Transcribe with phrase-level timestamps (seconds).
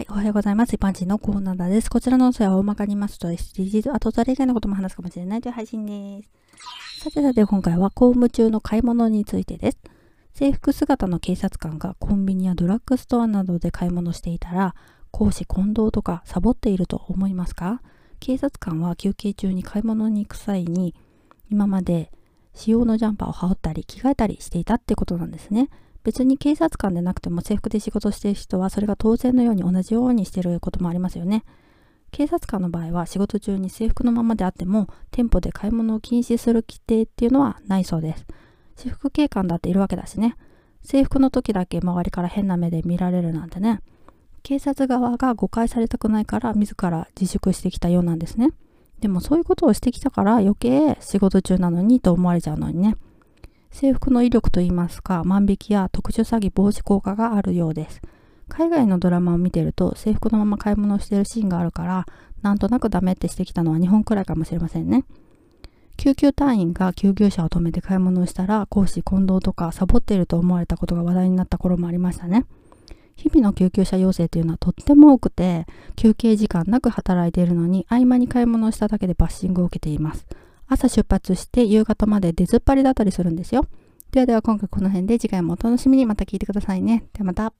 [0.00, 0.74] はい、おはようございます。
[0.74, 1.90] 一般人のコーナーです。
[1.90, 6.22] こちらの音声は大まかに言いますと SDGs、あとそれ以外のことも話すかもしれないという配信で
[6.96, 7.04] す。
[7.04, 9.78] さてさて今回は公務中の買い物についてです。
[10.32, 14.74] 制服姿の警察官がコンビニやドラッグストアなどで買い物していたら、
[15.10, 17.82] 公私混同とかサボっていると思いますか？
[18.20, 20.94] 警察官は休憩中に買い物に行く際に、
[21.50, 22.10] 今まで
[22.54, 25.68] 使用のジャンパーを羽織ったり着替えたりしていたってことなんですね。
[26.02, 31.44] 別に警察官でなくても制服で仕事してる人はそれが当然のように同じようにしてることもありますよね。
[32.10, 38.26] 警察官の場合は仕事中に制服のままであっても店舗で買い物を禁止する規定っていうのはないそうです。
[38.76, 40.36] 私服警官だっているわけだしね。
[40.82, 43.80] 制服の時だけ周りから変な目で見られるなんてね。
[44.42, 48.50] 警察側が誤解されたくないから自ら自粛してきたようなんですね。
[49.00, 52.96] でもそういうことをしてきたから余計仕事中なのにと思われちゃうのにね。
[53.70, 58.02] 制服の威力といいますか、万引きや特殊詐欺防止効果があるようです。
[58.48, 62.06] 海外のドラマを見てると制服のまま買い物をしているシーンがあるから、
[62.42, 65.04] なんとなくダメってしてきたのは日本くらいかもしれませんね。
[65.96, 72.46] 救急隊員が救急車を止めて買い物をしたら、講師混同とかサボっていると思われたことが話題になった頃もありましたね。
[73.16, 80.26] 日々の救急車要請というのはとっても多くて、休憩時間なく働いているのに合間に買い物をしただけでバッシングを受けています。
[80.70, 83.66] 朝出発して夕方まで出ずっぱりだったりするんですよ。
[84.12, 87.04] ではでは今回この辺で次回もお楽しみにまた聞いてくださいね。
[87.12, 87.52] ではまた。